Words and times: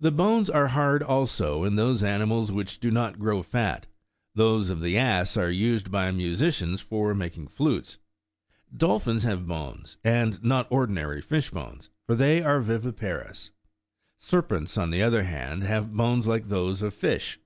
The 0.00 0.10
bones 0.10 0.50
are 0.50 0.66
hard, 0.66 1.04
also, 1.04 1.62
in 1.62 1.76
those 1.76 2.02
animals 2.02 2.50
8 2.50 2.54
which 2.56 2.80
do 2.80 2.90
not 2.90 3.20
grow 3.20 3.42
fat; 3.44 3.86
those 4.34 4.70
of 4.70 4.80
the 4.80 4.98
ass 4.98 5.36
are 5.36 5.52
used 5.52 5.88
by 5.88 6.10
musicians 6.10 6.80
for 6.80 7.14
making 7.14 7.46
flutes. 7.46 7.98
Dolphins 8.76 9.22
have 9.22 9.46
bones, 9.46 9.98
and 10.02 10.42
not 10.42 10.66
ordinary 10.68 11.22
fish 11.22 11.50
bones; 11.50 11.90
for 12.08 12.16
they 12.16 12.42
are 12.42 12.60
viviparous. 12.60 13.52
Serpents, 14.18 14.76
on 14.76 14.90
the 14.90 15.00
other 15.04 15.22
hand, 15.22 15.62
have 15.62 15.94
bones 15.96 16.26
like 16.26 16.48
those 16.48 16.82
of 16.82 16.92
fish. 16.92 17.38